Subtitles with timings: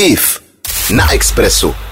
[0.00, 0.40] IF
[0.90, 1.87] na Expressu.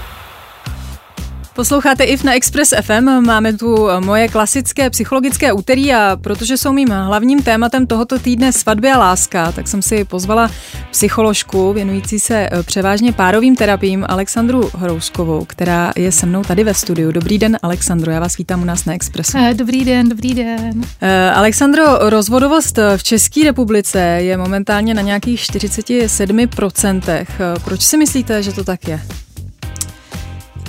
[1.57, 6.89] Posloucháte IF na Express FM, máme tu moje klasické psychologické úterý a protože jsou mým
[6.89, 10.51] hlavním tématem tohoto týdne svatby a láska, tak jsem si pozvala
[10.91, 16.73] psycholožku věnující se eh, převážně párovým terapiím Alexandru Hrouskovou, která je se mnou tady ve
[16.73, 17.11] studiu.
[17.11, 19.37] Dobrý den, Alexandro, já vás vítám u nás na Expressu.
[19.37, 20.81] Eh, dobrý den, dobrý den.
[21.01, 27.27] Eh, Alexandro, rozvodovost v České republice je momentálně na nějakých 47%.
[27.63, 29.01] Proč si myslíte, že to tak je?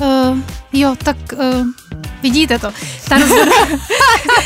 [0.01, 0.39] Uh,
[0.73, 1.67] jo, tak uh,
[2.23, 2.73] vidíte to.
[3.09, 3.17] Ta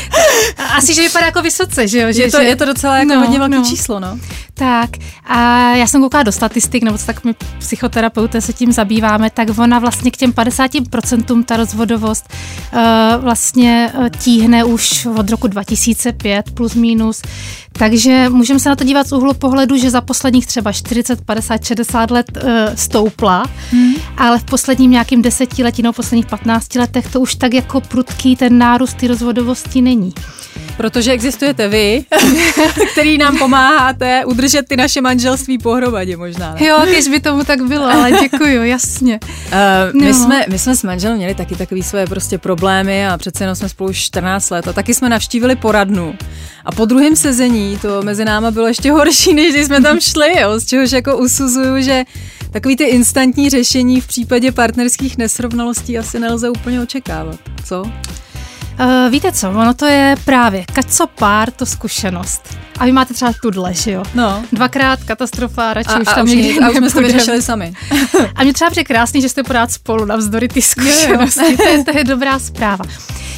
[0.73, 2.11] Asi, že vypadá jako vysoce, že jo?
[2.11, 2.43] Že, je, to, že...
[2.43, 3.65] je to docela jako no, hodně velké no.
[3.65, 4.19] číslo, no.
[4.53, 4.89] Tak
[5.25, 9.79] a já jsem koukala do statistik, nebo tak my psychoterapeuté se tím zabýváme, tak ona
[9.79, 12.33] vlastně k těm 50% ta rozvodovost
[12.73, 12.79] uh,
[13.23, 17.21] vlastně uh, tíhne už od roku 2005 plus minus.
[17.71, 21.65] Takže můžeme se na to dívat z úhlu pohledu, že za posledních třeba 40, 50,
[21.65, 23.93] 60 let uh, stoupla, hmm.
[24.17, 28.57] ale v posledním nějakým desetiletí nebo posledních 15 letech to už tak jako prudký ten
[28.57, 30.13] nárůst ty rozvodovosti není.
[30.77, 32.05] Protože existujete vy,
[32.91, 36.53] který nám pomáháte udržet ty naše manželství pohromadě možná.
[36.53, 36.65] Ne?
[36.65, 39.19] Jo, když by tomu tak bylo, ale děkuju, jasně.
[39.23, 40.13] Uh, my, no.
[40.13, 43.69] jsme, my jsme s manželem měli taky takový své prostě problémy a přece jenom jsme
[43.69, 46.15] spolu 14 let a taky jsme navštívili poradnu.
[46.65, 50.41] A po druhém sezení to mezi náma bylo ještě horší, než když jsme tam šli,
[50.41, 52.03] jo, z čehož jako usuzuju, že
[52.51, 57.39] takový ty instantní řešení v případě partnerských nesrovnalostí asi nelze úplně očekávat.
[57.65, 57.91] Co?
[58.79, 62.57] Uh, víte co, ono to je právě co pár, to zkušenost.
[62.79, 64.03] A vy máte třeba tudle, že jo?
[64.15, 64.43] No.
[64.51, 67.73] Dvakrát katastrofa, radši a, už a tam někdy A už jsme to vyřešili sami.
[68.35, 71.57] a mě třeba přijde krásný, že jste pořád spolu navzdory ty zkušenosti.
[71.57, 72.85] to, je, to je dobrá zpráva.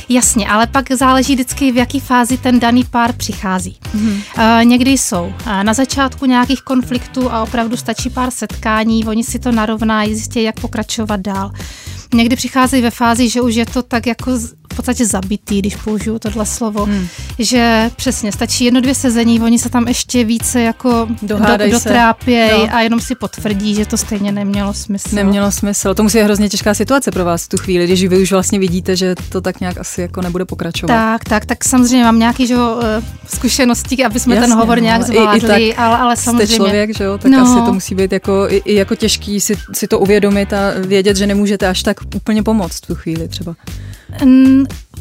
[0.09, 3.77] Jasně, ale pak záleží vždycky, v jaký fázi ten daný pár přichází.
[3.95, 4.21] Mm-hmm.
[4.37, 9.39] Uh, někdy jsou uh, na začátku nějakých konfliktů a opravdu stačí pár setkání, oni si
[9.39, 11.51] to narovnají, zjistí, jak pokračovat dál.
[12.13, 14.31] Někdy přicházejí ve fázi, že už je to tak jako
[14.75, 17.07] v podstatě zabitý, když použiju tohle slovo, hmm.
[17.39, 21.39] že přesně stačí jedno, dvě sezení, oni se tam ještě více jako do,
[21.71, 22.75] dotrápějí no.
[22.75, 25.15] a jenom si potvrdí, že to stejně nemělo smysl.
[25.15, 25.93] Nemělo smysl.
[25.93, 28.59] To musí být hrozně těžká situace pro vás v tu chvíli, když vy už vlastně
[28.59, 30.93] vidíte, že to tak nějak asi jako nebude pokračovat.
[30.93, 34.83] Tak, tak, tak samozřejmě mám nějaké že, eh, zkušenosti, aby jsme Jasně, ten hovor no,
[34.83, 36.47] nějak zvládli, i, i tak ale, ale samozřejmě.
[36.47, 37.41] Jste člověk, že jo, tak no.
[37.41, 41.17] asi to musí být jako, i, i jako těžký si, si to uvědomit a vědět,
[41.17, 43.55] že nemůžete až tak úplně pomoct v tu chvíli třeba.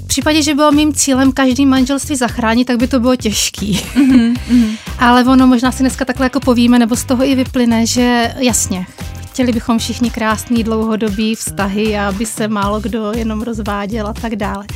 [0.04, 3.80] V případě, že bylo mým cílem každý manželství zachránit, tak by to bylo těžký.
[3.94, 4.76] Mm-hmm.
[4.98, 8.86] Ale ono možná si dneska takhle jako povíme, nebo z toho i vyplyne, že jasně,
[9.34, 14.66] chtěli bychom všichni krásný dlouhodobý vztahy aby se málo kdo jenom rozváděl a tak dále.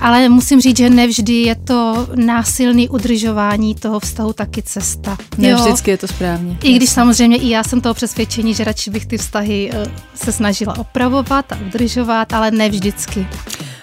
[0.00, 5.16] Ale musím říct, že nevždy je to násilný udržování toho vztahu taky cesta.
[5.38, 5.58] Ne jo?
[5.58, 6.58] vždycky je to správně.
[6.62, 10.32] I když samozřejmě i já jsem toho přesvědčení, že radši bych ty vztahy eh, se
[10.32, 13.26] snažila opravovat a udržovat, ale ne vždycky.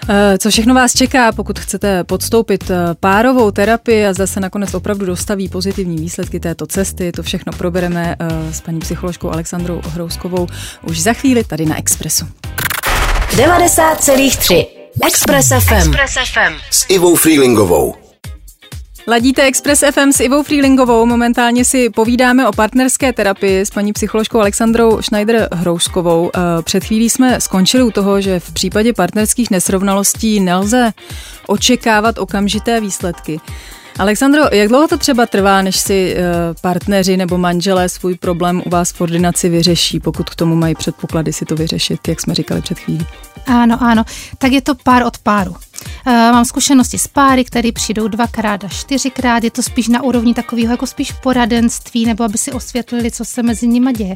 [0.10, 5.06] Eh, co všechno vás čeká, pokud chcete podstoupit eh, párovou terapii a zase nakonec opravdu
[5.06, 8.16] dostaví pozitivní výsledky této cesty, to všechno probereme
[8.52, 10.48] s paní psycholožkou Alexandrou Hrouskovou
[10.88, 12.26] už za chvíli tady na Expressu.
[13.30, 14.66] 90,3
[15.08, 15.74] Express FM.
[15.74, 16.54] Express FM.
[16.72, 18.09] S Ivou Freelingovou.
[19.10, 21.06] Ladíte Express FM s Ivou Freelingovou.
[21.06, 26.32] Momentálně si povídáme o partnerské terapii s paní psycholožkou Alexandrou Schneider Hrouskovou.
[26.36, 30.92] Eh, před chvílí jsme skončili u toho, že v případě partnerských nesrovnalostí nelze
[31.48, 33.40] očekávat okamžité výsledky.
[34.00, 36.24] Alexandro, jak dlouho to třeba trvá, než si eh,
[36.62, 41.34] partneři nebo manželé svůj problém u vás v ordinaci vyřeší, pokud k tomu mají předpoklady
[41.34, 43.06] si to vyřešit, jak jsme říkali před chvílí?
[43.46, 44.04] Ano, ano.
[44.38, 45.56] Tak je to pár od páru.
[46.08, 49.44] Uh, mám zkušenosti s páry, které přijdou dvakrát a čtyřikrát.
[49.44, 53.44] Je to spíš na úrovni takového jako spíš poradenství, nebo aby si osvětlili, co se
[53.44, 54.16] mezi nimi děje.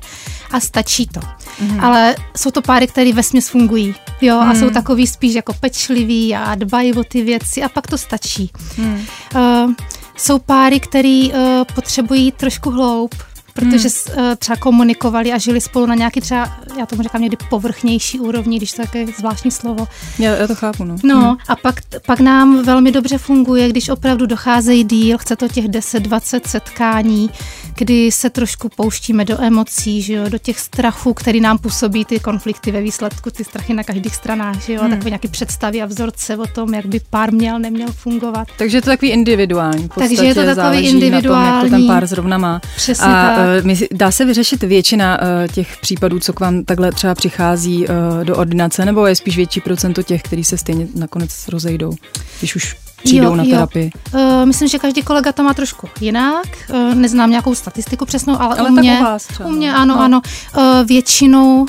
[0.52, 1.19] A stačí to.
[1.59, 1.79] Mm.
[1.79, 3.96] Ale jsou to páry, které ve směs fungují.
[4.22, 4.50] Jo, mm.
[4.50, 4.73] a jsou mhm.
[4.73, 8.52] takový spíš jako pečliví a dbají o ty věci a pak to stačí.
[8.78, 9.06] Mm.
[9.35, 9.73] Uh,
[10.18, 11.40] jsou páry, které uh,
[11.75, 13.16] potřebují trošku hloub,
[13.53, 14.25] protože hmm.
[14.25, 18.58] Eh, třeba komunikovali a žili spolu na nějaký třeba, já tomu říkám někdy povrchnější úrovni,
[18.58, 19.88] když to je také zvláštní slovo.
[20.20, 20.96] Já, já to chápu, no.
[21.03, 21.38] No hmm.
[21.47, 26.41] a pak, pak nám velmi dobře funguje, když opravdu docházejí díl, chce to těch 10-20
[26.46, 27.29] setkání,
[27.75, 32.20] kdy se trošku pouštíme do emocí, že jo, do těch strachů, který nám působí ty
[32.20, 34.90] konflikty ve výsledku, ty strachy na každých stranách, že jo, hmm.
[34.90, 38.47] takové nějaké představy a vzorce o tom, jak by pár měl, neměl fungovat.
[38.58, 39.90] Takže je to takový individuální.
[39.99, 41.46] Takže je to takový individuální.
[41.46, 42.61] Na tom, jak to ten pár zrovna má.
[42.75, 43.66] Přesně a, tak.
[43.81, 48.26] Eh, dá se vyřešit větina eh, těch případů, co k vám takhle třeba přichází eh,
[48.26, 51.93] do ordinace, nebo je spíš větší procento těch, kteří se stejně nakonec rozejdou,
[52.40, 53.91] když už přijdou jo, na terapii?
[54.14, 54.20] Jo.
[54.20, 56.47] Uh, myslím, že každý kolega to má trošku jinak.
[56.70, 59.50] Uh, neznám nějakou statistiku přesnou, ale, ale u mě, tak u, vás třeba.
[59.50, 60.02] u mě ano, no.
[60.02, 60.22] ano.
[60.58, 61.67] Uh, většinou uh,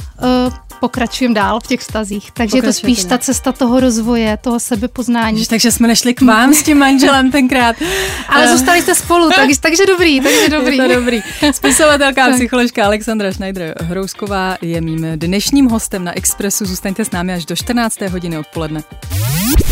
[0.84, 2.30] pokračujeme dál v těch vztazích.
[2.32, 5.38] Takže je to spíš ta cesta toho rozvoje, toho sebepoznání.
[5.38, 7.76] Jež, takže jsme nešli k vám s tím manželem tenkrát.
[8.28, 10.76] Ale zůstali jste spolu, takže, takže dobrý, takže dobrý.
[10.76, 11.22] Je to dobrý.
[11.52, 16.64] Spisovatelka a psycholožka Alexandra Schneider Hrousková je mým dnešním hostem na Expressu.
[16.64, 18.00] Zůstaňte s námi až do 14.
[18.00, 18.82] hodiny odpoledne.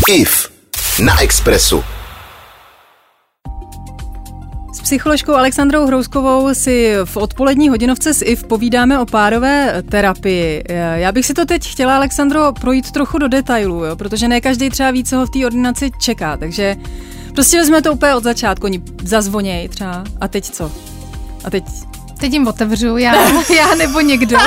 [0.09, 0.52] IF
[0.99, 1.83] na Expressu
[4.83, 10.63] psycholožkou Alexandrou Hrouskovou si v odpolední hodinovce s IF povídáme o párové terapii.
[10.95, 13.95] Já bych si to teď chtěla, Alexandro, projít trochu do detailů, jo?
[13.95, 16.75] protože ne každý třeba ví, co ho v té ordinaci čeká, takže
[17.33, 20.71] prostě vezme to úplně od začátku, oni zazvoněj třeba a teď co?
[21.43, 21.63] A teď
[22.23, 24.37] Teď jim otevřu, já, já nebo někdo.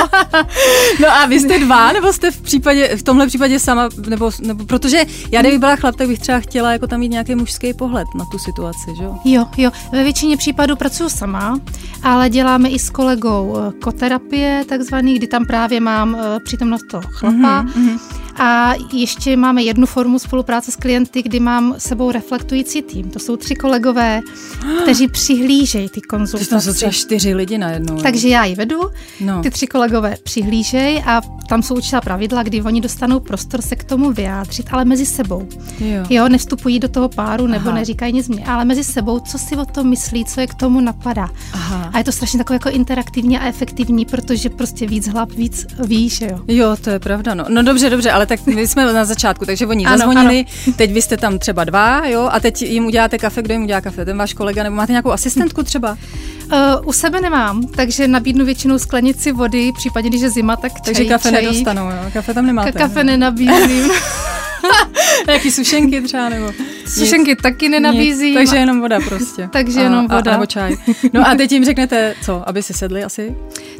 [1.01, 4.65] no a vy jste dva, nebo jste v případě, v tomhle případě sama, nebo, nebo
[4.65, 8.07] protože já kdybych byla chlap, tak bych třeba chtěla jako tam mít nějaký mužský pohled
[8.15, 9.17] na tu situaci, že jo?
[9.25, 9.71] Jo, jo.
[9.91, 11.59] Ve většině případů pracuji sama,
[12.03, 17.03] ale děláme i s kolegou eh, koterapie, takzvaný, kdy tam právě mám eh, přítomnost toho
[17.07, 17.63] chlapa.
[17.63, 17.99] Mm-hmm.
[18.39, 23.09] A ještě máme jednu formu spolupráce s klienty, kdy mám sebou reflektující tým.
[23.09, 24.21] To jsou tři kolegové,
[24.83, 26.55] kteří přihlížejí ty konzultace.
[26.55, 28.01] To jsou třeba čtyři lidi najednou.
[28.01, 28.81] Takže já ji vedu,
[29.21, 29.41] no.
[29.41, 33.83] ty tři kolegové přihlížejí a tam jsou určitá pravidla, kdy oni dostanou prostor se k
[33.83, 35.47] tomu vyjádřit, ale mezi sebou.
[35.79, 37.77] Jo, jo nevstupují do toho páru nebo Aha.
[37.77, 40.81] neříkají nic mě, ale mezi sebou, co si o tom myslí, co je k tomu
[40.81, 41.29] napadá.
[41.53, 41.86] Aha.
[41.97, 46.21] A je to strašně takové jako interaktivní a efektivní, protože prostě víc hlap, víc víš,
[46.21, 46.39] jo.
[46.47, 47.33] Jo, to je pravda.
[47.33, 50.73] No, no dobře, dobře, ale tak my jsme na začátku, takže oni ano, zazvonili, ano.
[50.77, 53.81] teď vy jste tam třeba dva, jo, a teď jim uděláte kafe, kdo jim udělá
[53.81, 55.97] kafe, ten váš kolega, nebo máte nějakou asistentku třeba?
[56.53, 60.81] Uh, u sebe nemám, takže nabídnu většinou sklenici vody, případně když je zima, tak čaj,
[60.83, 61.43] Takže kafe čaj.
[61.43, 61.97] nedostanou, jo?
[62.13, 62.69] Kafe tam nemáte.
[62.69, 63.91] Ka- kafe nenabízím.
[65.27, 66.51] Jaký sušenky třeba, nebo?
[66.87, 67.41] Sušenky Nic.
[67.41, 68.35] taky nenabízím.
[68.35, 69.49] takže jenom voda prostě.
[69.51, 70.31] takže a, jenom voda.
[70.31, 70.75] A, nebo čaj.
[71.13, 73.35] No a teď jim řeknete, co, aby si sedli asi?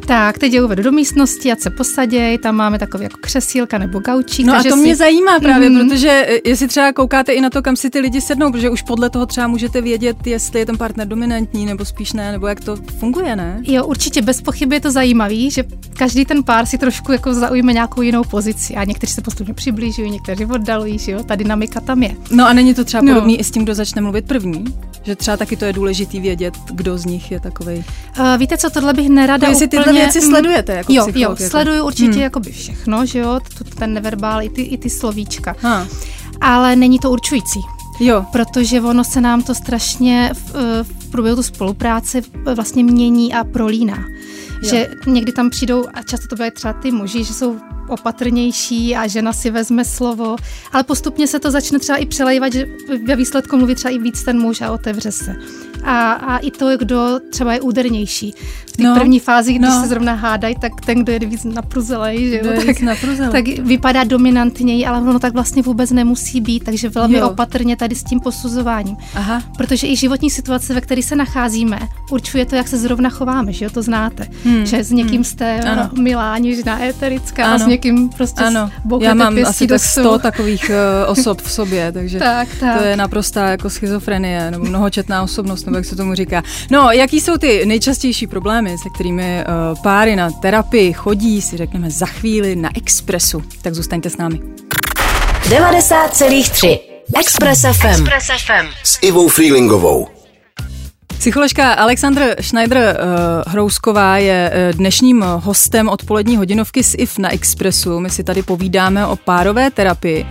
[0.06, 3.98] Tak, teď je uvedu do místnosti, ať se posaděj, tam máme takový jako křesílka nebo
[3.98, 4.46] gaučík.
[4.46, 4.76] No a to si...
[4.76, 5.88] mě zajímá právě, mm-hmm.
[5.88, 8.82] protože e, jestli třeba koukáte i na to, kam si ty lidi sednou, protože už
[8.82, 12.60] podle toho třeba můžete vědět, jestli je ten partner dominantní nebo spíš ne, nebo jak
[12.60, 13.60] to funguje, ne?
[13.62, 15.64] Jo, určitě bez pochyby je to zajímavý, že
[15.98, 20.10] každý ten pár si trošku jako zaujme nějakou jinou pozici a někteří se postupně přiblížují,
[20.10, 22.16] někteří oddalují, že jo, ta dynamika tam je.
[22.30, 23.14] No a není to třeba no.
[23.14, 24.64] podobný i s tím, kdo začne mluvit první?
[25.02, 27.76] Že třeba taky to je důležitý vědět, kdo z nich je takový.
[27.76, 29.84] Uh, víte co, tohle bych nerada to jestli úplně...
[29.84, 31.36] tyhle věci sledujete jako Jo, jo, jako...
[31.36, 32.22] sleduju určitě hmm.
[32.22, 33.40] jakoby všechno, že jo,
[33.78, 35.56] ten neverbál, i ty, i ty slovíčka.
[35.60, 35.86] Ha.
[36.40, 37.60] Ale není to určující.
[38.00, 38.24] Jo.
[38.32, 42.20] Protože ono se nám to strašně v, eh, v průběhu tu spolupráce
[42.54, 43.98] vlastně mění a prolíná.
[44.62, 44.70] Jo.
[44.70, 47.56] Že někdy tam přijdou, a často to byly třeba ty muži, že jsou
[47.90, 50.36] opatrnější a žena si vezme slovo,
[50.72, 52.66] ale postupně se to začne třeba i přelejvat, že
[53.04, 55.36] ve výsledku mluví třeba i víc ten muž a otevře se.
[55.84, 58.34] A, a i to, kdo třeba je údernější.
[58.66, 59.82] V té no, první fázi, když no.
[59.82, 63.32] se zrovna hádají, tak ten, kdo je víc napruzelej, že jo, tak, napruzelej.
[63.32, 67.30] tak vypadá dominantněji, ale ono tak vlastně vůbec nemusí být, takže velmi jo.
[67.30, 68.96] opatrně tady s tím posuzováním.
[69.14, 69.42] Aha.
[69.56, 71.78] Protože i životní situace, ve které se nacházíme,
[72.10, 74.26] určuje to, jak se zrovna chováme, že jo, to znáte.
[74.44, 74.66] Hmm.
[74.66, 75.24] Že s někým hmm.
[75.24, 75.90] jste ano.
[76.00, 77.54] milá, něžná, éterická ano.
[77.54, 78.70] a s někým prostě ano.
[79.00, 82.78] Já mám asi tak 100 takových uh, osob v sobě, takže tak, tak.
[82.78, 86.42] to je naprostá jako schizofrenie nebo mnohočetná osobnost, nebo jak se tomu říká.
[86.70, 91.90] No, jaký jsou ty nejčastější problémy, se kterými uh, páry na terapii chodí, si řekneme
[91.90, 93.42] za chvíli na Expressu.
[93.62, 94.40] Tak zůstaňte s námi.
[95.42, 96.78] 90,3
[97.20, 97.86] Express FM.
[97.86, 98.66] Express FM.
[98.84, 100.08] S Ivou Freelingovou.
[101.18, 108.00] Psycholožka Alexandr Schneider uh, Hrousková je uh, dnešním hostem odpolední hodinovky s IF na Expressu.
[108.00, 110.26] My si tady povídáme o párové terapii.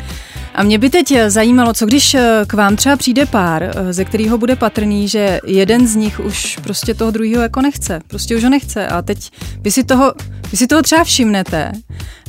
[0.57, 4.37] A mě by teď zajímalo, co když eh, k vám třeba přijde pár, ze kterého
[4.37, 7.99] bude patrný, že jeden z nich už prostě toho druhého jako nechce.
[8.07, 8.87] Prostě už ho nechce.
[8.87, 10.13] A teď vy si toho,
[10.51, 11.71] vy si toho třeba všimnete.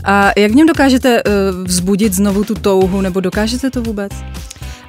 [0.04, 1.22] A jak v něm dokážete
[1.64, 4.12] vzbudit znovu tu touhu, nebo dokážete to vůbec?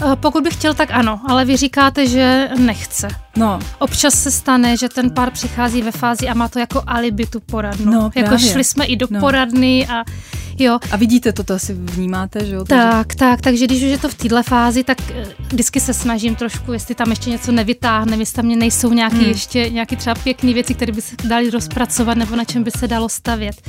[0.06, 3.08] Eh, pokud bych chtěl, tak ano, ale vy říkáte, že nechce.
[3.40, 3.60] No.
[3.80, 7.40] Občas se stane, že ten pár přichází ve fázi a má to jako alibi tu
[7.40, 7.92] poradnu.
[7.92, 9.20] No, jako šli jsme i do no.
[9.20, 10.04] poradny a
[10.60, 10.80] jo.
[10.92, 12.66] A vidíte to, to asi vnímáte, že jo?
[12.66, 16.36] Tak, tak, takže když už je to v této fázi, tak eh, vždycky se snažím
[16.36, 19.26] trošku, jestli tam ještě něco nevytáhne, jestli tam nejsou nějaké hmm.
[19.26, 22.88] ještě nějaké třeba pěkné věci, které by se dali rozpracovat nebo na čem by se
[22.88, 23.62] dalo stavět.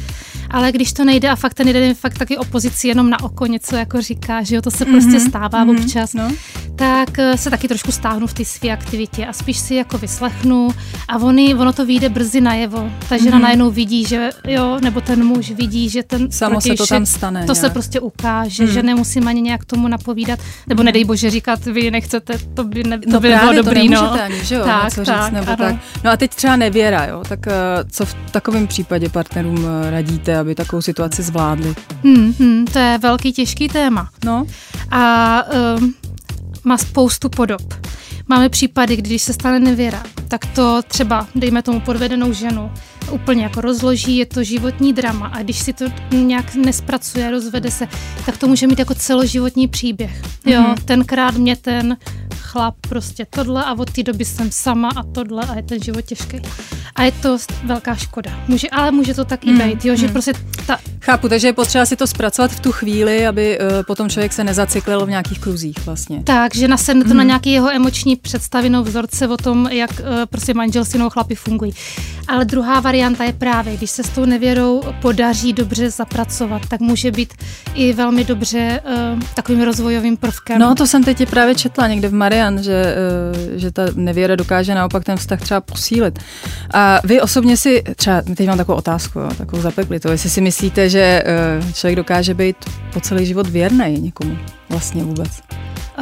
[0.50, 3.46] ale když to nejde a fakt ten jeden je fakt taky opozici jenom na oko
[3.46, 4.90] něco jako říká, že jo, to se mm-hmm.
[4.90, 5.80] prostě stává mm-hmm.
[5.80, 6.32] občas, no.
[6.76, 10.68] tak eh, se taky trošku stáhnu v té své aktivitě a spíš si jako vyslechnu
[11.08, 12.90] a oni, ono to vyjde brzy najevo.
[13.08, 13.42] Ta žena mm-hmm.
[13.42, 17.40] najednou vidí, že jo, nebo ten muž vidí, že ten Samo se to tam stane.
[17.40, 17.56] To nějak.
[17.56, 18.72] se prostě ukáže, mm.
[18.72, 22.98] že nemusím ani nějak tomu napovídat, nebo nedej bože říkat, vy nechcete, to by, ne,
[22.98, 24.22] to no by právě, bylo dobrý, no.
[24.22, 25.76] Ani, že jo, tak, tak, říct, nebo tak.
[26.04, 27.52] No a teď třeba nevěra, jo, tak uh,
[27.90, 31.74] co v takovém případě partnerům uh, radíte, aby takovou situaci zvládli?
[32.04, 34.10] Hmm, hmm, to je velký těžký téma.
[34.24, 34.46] No.
[34.90, 35.42] A
[35.78, 35.94] um,
[36.64, 37.79] má spoustu podob.
[38.30, 42.70] Máme případy, když se stane nevěra, tak to třeba, dejme tomu podvedenou ženu,
[43.12, 47.88] úplně jako rozloží, je to životní drama a když si to nějak nespracuje, rozvede se,
[48.26, 50.22] tak to může mít jako celoživotní příběh.
[50.46, 50.84] Jo, mm-hmm.
[50.84, 51.96] tenkrát mě ten
[52.50, 56.04] chlap prostě tohle a od té doby jsem sama a tohle a je ten život
[56.04, 56.42] těžký.
[56.94, 58.30] A je to velká škoda.
[58.48, 60.12] Může, ale může to tak i mm, být, jo, že mm.
[60.12, 60.32] prostě
[60.66, 60.78] ta...
[61.00, 64.44] Chápu, takže je potřeba si to zpracovat v tu chvíli, aby uh, potom člověk se
[64.44, 66.22] nezacyklil v nějakých kruzích vlastně.
[66.24, 67.16] Tak, že nasedne to mm.
[67.16, 71.34] na nějaký jeho emoční představy, no vzorce o tom, jak uh, prostě manželství nebo chlapi
[71.34, 71.72] fungují.
[72.28, 77.10] Ale druhá varianta je právě, když se s tou nevěrou podaří dobře zapracovat, tak může
[77.10, 77.34] být
[77.74, 78.80] i velmi dobře
[79.14, 80.58] uh, takovým rozvojovým prvkem.
[80.58, 82.96] No, to jsem teď právě četla někde v Marian, že,
[83.52, 86.18] uh, že ta nevěra dokáže naopak ten vztah třeba posílit.
[86.74, 90.88] A vy osobně si, třeba teď mám takovou otázku, jo, takovou zapeklitou, jestli si myslíte,
[90.88, 91.24] že
[91.60, 92.56] uh, člověk dokáže být
[92.92, 95.30] po celý život věrný někomu vlastně vůbec?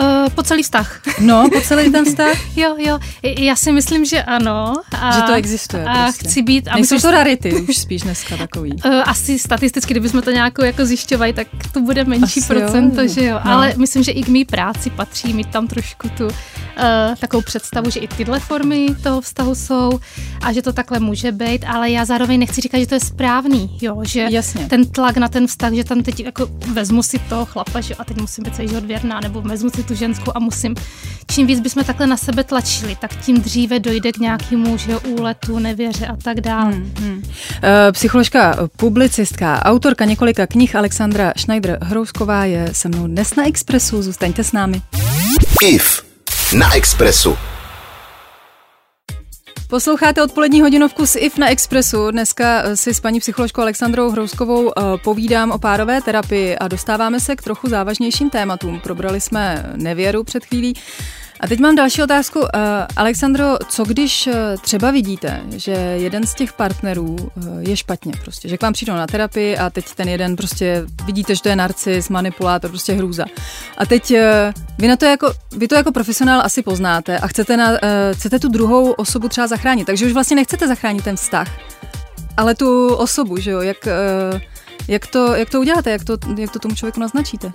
[0.00, 1.00] Uh, po celý vztah.
[1.20, 2.36] No, po celý ten vztah?
[2.56, 2.98] jo, jo.
[3.38, 4.74] Já si myslím, že ano.
[5.00, 5.84] A, že to existuje.
[5.84, 6.28] A prostě.
[6.28, 6.68] chci být...
[6.68, 8.72] A Nejsou myslím, to rarity už spíš dneska takový.
[8.72, 13.08] Uh, asi statisticky, kdybychom to nějakou jako zjišťovali, tak to bude menší asi procento, jo.
[13.08, 13.40] že jo.
[13.44, 13.50] No.
[13.50, 16.28] Ale myslím, že i k mý práci patří mít tam trošku tu
[16.78, 20.00] uh, takovou představu, že i tyhle formy toho vztahu jsou
[20.42, 23.78] a že to takhle může být, ale já zároveň nechci říkat, že to je správný,
[23.82, 24.66] jo, že Jasně.
[24.66, 28.04] ten tlak na ten vztah, že tam teď jako vezmu si toho chlapa, že a
[28.04, 30.75] teď musím být celý život věrná, nebo vezmu si tu ženskou a musím.
[31.30, 35.58] Čím víc bychom takhle na sebe tlačili, tak tím dříve dojde k nějakému že úletu,
[35.58, 36.73] nevěře a tak dále.
[36.73, 37.23] Hmm, hmm.
[37.62, 44.02] E, psycholožka, publicistka, autorka několika knih Alexandra Schneider-Hrousková je se mnou dnes na Expressu.
[44.02, 44.82] Zůstaňte s námi.
[45.62, 46.07] IF
[46.52, 47.36] na Expressu.
[49.68, 52.10] Posloucháte odpolední hodinovku s IF na Expressu.
[52.10, 57.20] Dneska eh, si s paní psycholožkou Alexandrou Hrouskovou eh, povídám o párové terapii a dostáváme
[57.20, 58.80] se k trochu závažnějším tématům.
[58.80, 60.74] Probrali jsme nevěru před chvílí.
[61.40, 62.38] A teď mám další otázku.
[62.38, 62.47] Uh,
[62.97, 68.49] Alexandro, co když uh, třeba vidíte, že jeden z těch partnerů uh, je špatně prostě,
[68.49, 71.57] že k vám přijdou na terapii a teď ten jeden prostě vidíte, že to je
[71.57, 73.25] narcis, manipulátor, prostě hrůza.
[73.78, 74.14] A teď
[74.78, 77.73] vy na to jako, vy to jako profesionál asi poznáte a chcete, na,
[78.12, 81.49] chcete tu druhou osobu třeba zachránit, takže už vlastně nechcete zachránit ten vztah,
[82.37, 83.88] ale tu osobu, že jo, jak,
[84.88, 87.52] jak, to, jak to uděláte, jak to, jak to tomu člověku naznačíte?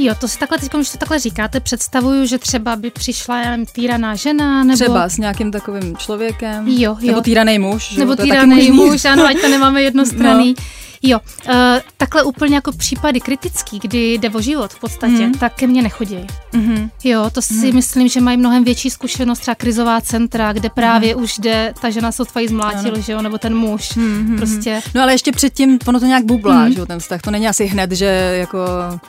[0.00, 3.66] Jo, to si takhle, teď, když to takhle říkáte, představuju, že třeba by přišla jen
[3.66, 4.76] týraná žena, nebo...
[4.76, 6.68] Třeba s nějakým takovým člověkem.
[6.68, 7.06] Jo, jo.
[7.06, 7.96] Nebo týraný muž.
[7.96, 10.54] Nebo týraný muž, ano, ať to nemáme jednostranný.
[10.58, 10.64] No.
[11.02, 11.54] Jo, uh,
[11.96, 15.32] takhle úplně jako případy kritický, kdy jde o život v podstatě, mm.
[15.32, 16.26] tak ke mně nechodí.
[16.52, 16.90] Mm-hmm.
[17.04, 17.74] Jo, to si mm.
[17.74, 21.22] myslím, že mají mnohem větší zkušenost, třeba krizová centra, kde právě mm.
[21.22, 23.02] už jde, ta žena se tvojí zmlátil, ano.
[23.02, 24.36] že jo, nebo ten muž, mm-hmm.
[24.36, 24.80] prostě.
[24.94, 26.72] No ale ještě předtím, ono to nějak bublá, mm.
[26.72, 28.58] že jo, ten vztah, to není asi hned, že jako,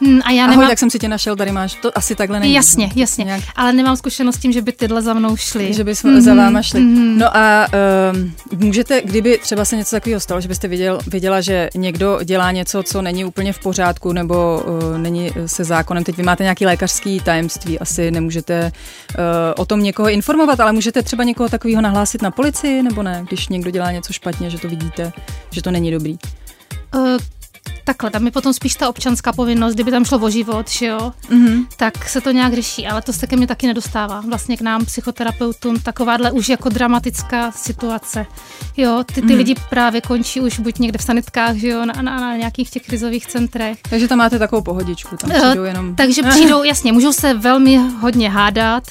[0.01, 0.69] mm, a já ahoj, nemám...
[0.69, 2.53] tak jsem si tě našel, tady máš, to asi takhle není.
[2.53, 3.43] Jasně, no, jasně, nějak...
[3.55, 5.73] ale nemám zkušenost s tím, že by tyhle za mnou šly.
[5.73, 6.21] Že by mm-hmm.
[6.21, 6.79] za váma šli.
[6.79, 7.17] Mm-hmm.
[7.17, 7.67] No a
[8.48, 12.51] uh, můžete, kdyby třeba se něco takového stalo, že byste viděl, viděla, že někdo dělá
[12.51, 16.03] něco, co není úplně v pořádku nebo uh, není se zákonem.
[16.03, 19.23] Teď vy máte nějaký lékařský tajemství, asi nemůžete uh,
[19.57, 23.47] o tom někoho informovat, ale můžete třeba někoho takového nahlásit na policii nebo ne, když
[23.47, 25.11] někdo dělá něco špatně, že to vidíte,
[25.51, 26.17] že to není dobrý.
[26.95, 27.17] Uh,
[27.83, 31.11] takhle, tam je potom spíš ta občanská povinnost, kdyby tam šlo o život, že jo,
[31.29, 31.65] mm-hmm.
[31.77, 34.21] tak se to nějak řeší, ale to se ke mně taky nedostává.
[34.29, 38.25] Vlastně k nám, psychoterapeutům, takováhle už jako dramatická situace.
[38.77, 39.37] Jo, ty, ty mm-hmm.
[39.37, 42.83] lidi právě končí už buď někde v sanitkách, že jo, na, na, na nějakých těch
[42.83, 43.77] krizových centrech.
[43.89, 45.95] Takže tam máte takovou pohodičku, tam eh, přijdou jenom...
[45.95, 48.83] Takže přijdou, jasně, můžou se velmi hodně hádat,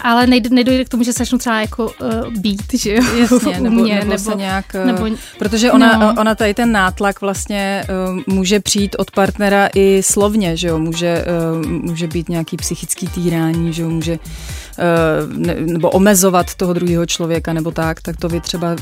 [0.00, 3.60] ale nejde, nedojde k tomu, že se začnou třeba jako uh, být, že jo, jasně,
[3.60, 4.66] nebo, mě, nebo, nebo, se nějak...
[4.74, 6.14] Uh, nebo, protože ona, no.
[6.20, 7.84] ona tady ten nátlak vlastně
[8.26, 11.24] uh, může přijít od partnera i slovně, že jo, může,
[11.60, 17.06] uh, může být nějaký psychický týrání, že jo, může uh, ne, nebo omezovat toho druhého
[17.06, 18.76] člověka nebo tak, tak to vy třeba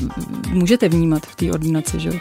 [0.49, 2.15] můžete vnímat v té ordinaci, že jo.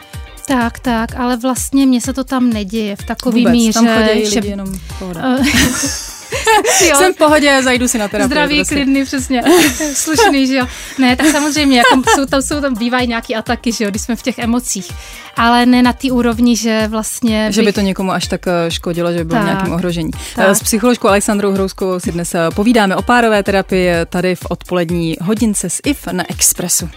[0.47, 3.73] Tak, tak, ale vlastně mně se to tam neděje v takový Vůbec, míře.
[3.73, 4.41] tam chodí že...
[4.41, 5.23] lidi jenom pohoda.
[6.97, 8.27] Jsem v pohodě, zajdu si na terapii.
[8.27, 8.75] Zdravý, prostě.
[8.75, 9.43] klidný, přesně.
[9.95, 10.67] Slušný, že jo.
[10.99, 14.17] Ne, tak samozřejmě, jako jsou tam, jsou tam, bývají nějaký ataky, že jo, když jsme
[14.17, 14.93] v těch emocích.
[15.37, 17.53] Ale ne na té úrovni, že vlastně...
[17.53, 17.67] Že bych...
[17.67, 20.11] by to někomu až tak eh, škodilo, že by bylo tak, nějakým ohrožení.
[20.37, 20.57] Tak.
[20.57, 25.81] S psycholožkou Alexandrou Hrouskou si dnes povídáme o párové terapii tady v odpolední hodince s
[25.85, 26.89] IF na Expressu.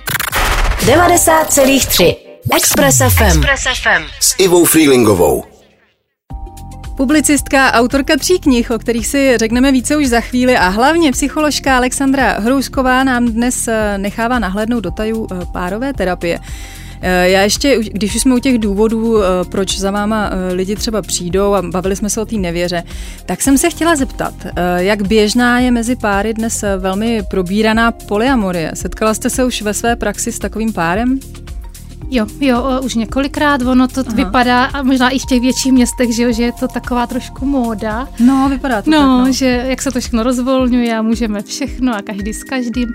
[0.80, 2.15] 90,3
[2.56, 3.24] Express FM.
[3.24, 4.04] Express FM.
[4.20, 5.54] S Ivou Freelingovou.
[6.98, 11.78] Publicistka, autorka tří knih, o kterých si řekneme více už za chvíli a hlavně psycholožka
[11.78, 16.40] Alexandra Hrousková nám dnes eh, nechává nahlédnout do tajů eh, párové terapie.
[17.02, 19.18] Eh, já ještě, když už jsme u těch důvodů,
[19.50, 22.84] proč za váma lidi třeba přijdou a bavili jsme se o té nevěře,
[23.25, 24.34] tak jsem se chtěla zeptat,
[24.78, 28.72] jak běžná je mezi páry dnes velmi probíraná polyamorie.
[28.74, 31.20] Setkala jste se už ve své praxi s takovým párem?
[32.10, 34.16] Jo, jo, už několikrát, ono to Aha.
[34.16, 37.46] vypadá, a možná i v těch větších městech, že, jo, že je to taková trošku
[37.46, 38.08] móda.
[38.20, 39.32] No, vypadá to no, tak, no.
[39.32, 42.94] že jak se to všechno rozvolňuje a můžeme všechno a každý s každým.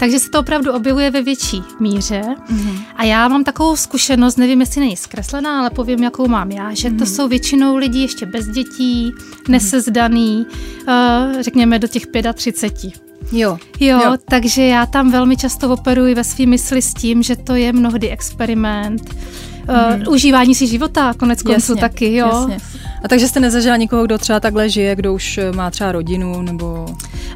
[0.00, 2.22] Takže se to opravdu objevuje ve větší míře.
[2.22, 2.78] Mm-hmm.
[2.96, 6.88] A já mám takovou zkušenost, nevím, jestli není zkreslená, ale povím, jakou mám já, že
[6.88, 6.98] mm-hmm.
[6.98, 7.14] to mhm.
[7.14, 9.12] jsou většinou lidi ještě bez dětí,
[9.48, 10.46] nesezdaný,
[10.86, 11.34] mm-hmm.
[11.34, 12.02] uh, řekněme do těch
[12.34, 13.09] 35.
[13.32, 13.58] Jo.
[13.80, 14.00] jo.
[14.04, 17.72] Jo, takže já tam velmi často operuji ve svým mysli s tím, že to je
[17.72, 20.06] mnohdy experiment, mm.
[20.06, 22.26] uh, užívání si života, konec konců taky, jo.
[22.26, 22.58] Jasně.
[23.04, 26.86] A takže jste nezažila nikoho, kdo třeba takhle žije, kdo už má třeba rodinu nebo...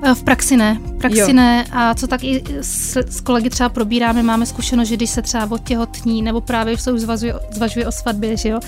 [0.06, 1.32] Eh, v praxi ne, v praxi jo.
[1.32, 1.64] ne.
[1.73, 5.50] A co tak i s, s kolegy třeba probíráme, máme zkušenost, že když se třeba
[5.50, 8.61] otěhotní nebo právě se už zvažuje, zvažuje o svatbě, že jo,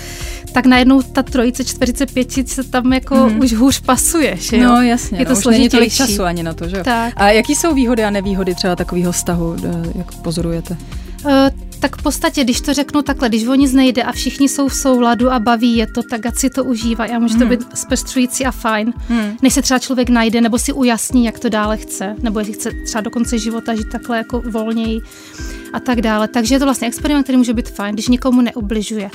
[0.53, 3.41] tak najednou ta trojice, čtverice, pětice se tam jako mm.
[3.41, 4.69] už hůř pasuje, že jo.
[4.69, 6.85] No jasně, je to no, už není tolik času ani na to, že jo.
[6.85, 7.13] Tak.
[7.17, 10.77] A jaký jsou výhody a nevýhody třeba takového vztahu, eh, jak pozorujete?
[11.25, 11.33] Uh,
[11.81, 14.75] tak v podstatě, když to řeknu takhle, když o nic nejde a všichni jsou v
[14.75, 17.49] souladu a baví je to, tak ať si to užívají a může to hmm.
[17.49, 19.37] být zpestřující a fajn, hmm.
[19.43, 22.71] než se třeba člověk najde nebo si ujasní, jak to dále chce, nebo jestli chce
[22.87, 25.01] třeba do konce života žít takhle jako volněji
[25.73, 26.29] a tak dále.
[26.29, 29.11] Takže je to vlastně experiment, který může být fajn, když nikomu neubližuje.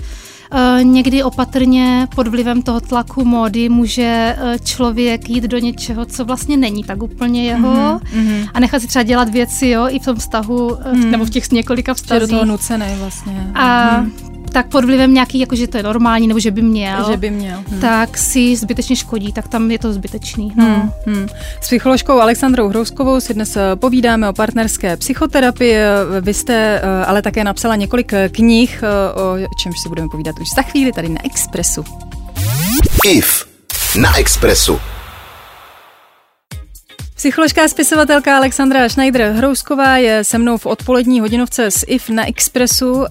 [0.53, 6.25] Eh, někdy opatrně pod vlivem toho tlaku módy může eh, člověk jít do něčeho, co
[6.25, 8.49] vlastně není tak úplně jeho mm-hmm.
[8.53, 11.11] a nechat si třeba dělat věci jo, i v tom vztahu, mm.
[11.11, 12.29] nebo v těch několika vztazích.
[12.51, 13.51] Nucený vlastně.
[13.55, 17.11] A mm tak pod vlivem nějaký, jako že to je normální, nebo že by měl,
[17.11, 17.63] že by měl.
[17.69, 17.81] Hmm.
[17.81, 20.53] tak si zbytečně škodí, tak tam je to zbytečný.
[20.55, 20.65] No.
[20.65, 20.91] Hmm.
[21.05, 21.27] Hmm.
[21.61, 25.75] S psycholožkou Alexandrou Hrouskovou si dnes eh, povídáme o partnerské psychoterapii.
[26.21, 28.83] Vy jste eh, ale také napsala několik eh, knih,
[29.15, 31.83] o čemž si budeme povídat už za chvíli tady na Expressu.
[33.05, 33.45] IF
[34.01, 34.79] na Expressu.
[37.21, 42.93] Psycholožka spisovatelka Alexandra Schneider Hrousková je se mnou v odpolední hodinovce s IF na Expressu.
[42.93, 43.05] Uh,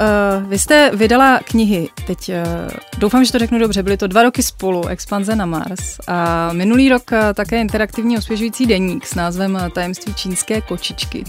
[0.49, 4.43] vy jste vydala knihy, teď uh, doufám, že to řeknu dobře, byly to dva roky
[4.43, 10.15] spolu, Expanze na Mars a minulý rok uh, také interaktivní osvěžující deník s názvem Tajemství
[10.15, 11.25] čínské kočičky.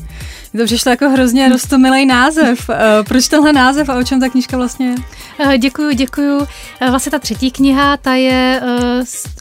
[0.53, 2.69] Mně to přišlo jako hrozně rostomilý název.
[3.07, 4.95] Proč tenhle název a o čem ta knížka vlastně
[5.39, 5.57] je?
[5.57, 6.47] Děkuju, děkuju.
[6.89, 8.61] Vlastně ta třetí kniha, ta je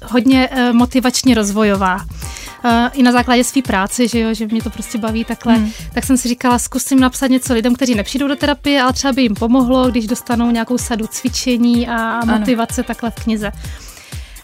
[0.04, 2.00] hodně motivačně rozvojová
[2.64, 5.70] uh, i na základě své práce, že jo, že mě to prostě baví takhle, hmm.
[5.92, 9.22] tak jsem si říkala, zkusím napsat něco lidem, kteří nepřijdou do terapie, ale třeba by
[9.22, 12.86] jim pomohlo, když dostanou nějakou sadu cvičení a motivace ano.
[12.86, 13.52] takhle v knize.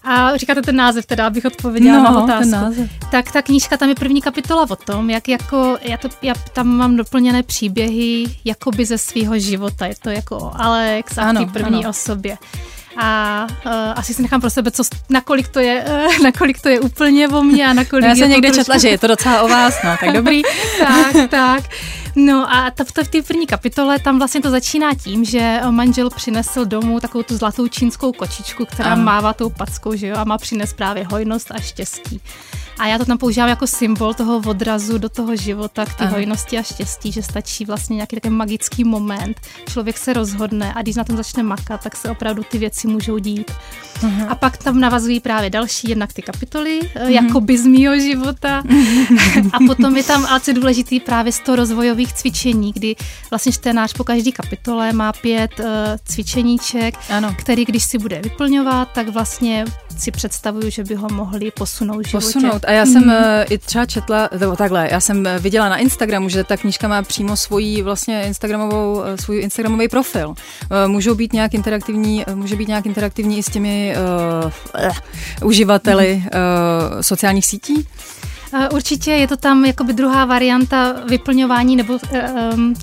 [0.08, 2.50] A říkáte ten název, teda, abych odpověděla no, na otázku.
[2.50, 2.90] Ten název.
[3.10, 6.68] Tak ta knížka, tam je první kapitola o tom, jak jako, já, to, já tam
[6.68, 9.86] mám doplněné příběhy jakoby ze svého života.
[9.86, 11.90] Je to jako Alex a ano, v první ano.
[11.90, 12.38] osobě
[12.96, 16.80] a uh, asi si nechám pro sebe, co, nakolik, to je, uh, nakolik to je
[16.80, 18.60] úplně o mně a nakolik Já jsem někde trošku...
[18.60, 20.42] četla, že je to docela o vás, no tak dobrý.
[20.78, 21.64] tak, tak.
[22.16, 26.10] No a to, to v té první kapitole tam vlastně to začíná tím, že manžel
[26.10, 29.02] přinesl domů takovou tu zlatou čínskou kočičku, která ano.
[29.02, 32.20] mává tou packou, že jo, a má přines právě hojnost a štěstí.
[32.78, 36.58] A já to tam používám jako symbol toho odrazu do toho života, k té hojnosti
[36.58, 39.40] a štěstí, že stačí vlastně nějaký takový magický moment.
[39.68, 43.18] Člověk se rozhodne a když na tom začne makat, tak se opravdu ty věci můžou
[43.18, 43.50] dít.
[44.04, 44.26] Aha.
[44.28, 47.08] A pak tam navazují právě další jednak ty kapitoly, mm-hmm.
[47.08, 48.62] jako by z mýho života.
[49.52, 52.96] a potom je tam, ale co je důležitý, právě z toho rozvojových cvičení, kdy
[53.30, 55.66] vlastně čtenář po každé kapitole má pět uh,
[56.04, 57.34] cvičeníček, ano.
[57.38, 59.64] který když si bude vyplňovat, tak vlastně
[59.98, 62.26] si představuju, že by ho mohli posunout v životě.
[62.26, 62.64] Posunout.
[62.66, 63.12] A já jsem mm.
[63.50, 67.02] i třeba četla, nebo takhle, já jsem eh, viděla na Instagramu, že ta knížka má
[67.02, 70.34] přímo svoji vlastně Instagramovou, svůj Instagramový profil.
[70.86, 73.96] Můžou být nějak interaktivní, může být nějak interaktivní i s těmi
[74.44, 74.50] uh,
[74.86, 77.86] uh, uživateli uh, sociálních sítí?
[78.72, 81.98] Určitě je to tam jakoby druhá varianta vyplňování nebo
[82.54, 82.74] um,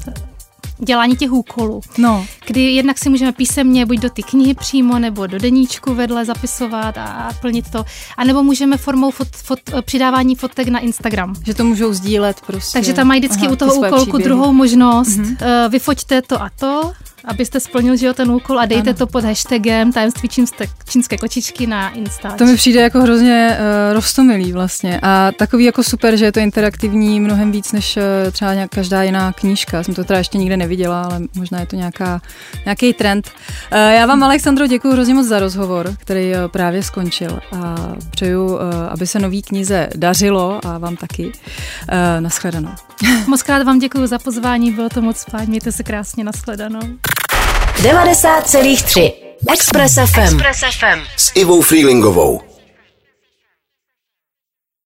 [0.79, 1.81] dělání těch úkolů.
[1.97, 2.25] No.
[2.47, 6.97] Kdy jednak si můžeme písemně buď do ty knihy přímo, nebo do deníčku vedle zapisovat
[6.97, 7.85] a plnit to.
[8.17, 11.35] A nebo můžeme formou fot, fot, přidávání fotek na Instagram.
[11.45, 12.73] Že to můžou sdílet prostě.
[12.73, 14.23] Takže tam mají vždycky Aha, u toho úkolku příběhy.
[14.23, 15.07] druhou možnost.
[15.07, 15.65] Mm-hmm.
[15.65, 16.91] Uh, vyfoťte to a to
[17.25, 18.97] abyste splnil že jo, ten úkol a dejte ano.
[18.97, 22.31] to pod hashtagem tajemství čínské, čínské kočičky na Insta.
[22.31, 26.39] To mi přijde jako hrozně uh, rostomilý vlastně a takový jako super, že je to
[26.39, 29.83] interaktivní mnohem víc než uh, třeba nějak každá jiná knížka.
[29.83, 32.21] Jsem to teda ještě nikde neviděla, ale možná je to nějaká,
[32.65, 33.31] nějaký trend.
[33.71, 37.75] Uh, já vám, Alexandro, děkuji hrozně moc za rozhovor, který uh, právě skončil a
[38.09, 38.59] přeju, uh,
[38.89, 41.25] aby se nový knize dařilo a vám taky.
[41.25, 41.33] Uh,
[42.19, 42.69] naschledanou.
[43.27, 46.79] Moc krát vám děkuji za pozvání, bylo to moc fajn, mějte se krásně, naschledanou.
[47.81, 49.13] 90,3
[49.49, 50.19] Express FM.
[50.21, 50.99] Express FM.
[51.17, 52.52] S Ivou Freelingovou.